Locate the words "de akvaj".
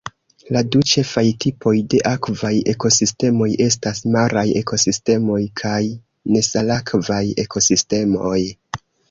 1.93-2.51